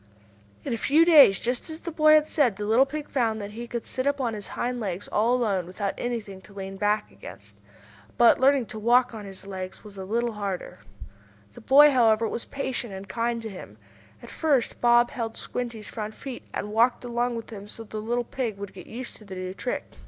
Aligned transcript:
In 0.65 0.73
a 0.73 0.77
few 0.77 1.05
days, 1.05 1.39
just 1.39 1.69
as 1.69 1.81
the 1.81 1.91
boy 1.91 2.15
had 2.15 2.27
said, 2.27 2.55
the 2.55 2.65
little 2.65 2.87
pig 2.87 3.07
found 3.07 3.39
that 3.39 3.51
he 3.51 3.67
could 3.67 3.85
sit 3.85 4.07
up 4.07 4.19
on 4.19 4.33
his 4.33 4.47
hind 4.47 4.79
legs 4.79 5.07
all 5.09 5.35
alone, 5.35 5.67
without 5.67 5.93
anything 5.95 6.41
to 6.41 6.55
lean 6.55 6.75
back 6.75 7.11
against. 7.11 7.55
But 8.17 8.39
learning 8.39 8.65
to 8.73 8.79
walk 8.79 9.13
on 9.13 9.25
his 9.25 9.41
hind 9.43 9.51
legs 9.51 9.83
was 9.83 9.99
a 9.99 10.03
little 10.03 10.31
harder. 10.33 10.79
The 11.53 11.61
boy, 11.61 11.91
however, 11.91 12.27
was 12.27 12.45
patient 12.45 12.93
and 12.93 13.07
kind 13.07 13.43
to 13.43 13.49
him. 13.51 13.77
At 14.23 14.31
first 14.31 14.81
Bob 14.81 15.11
held 15.11 15.37
Squinty's 15.37 15.89
front 15.89 16.15
feet, 16.15 16.41
and 16.51 16.73
walked 16.73 17.03
along 17.03 17.35
with 17.35 17.51
him 17.51 17.67
so 17.67 17.83
the 17.83 18.01
little 18.01 18.23
pig 18.23 18.57
would 18.57 18.73
get 18.73 18.87
used 18.87 19.17
to 19.17 19.23
the 19.25 19.35
new 19.35 19.53
trick. 19.53 19.83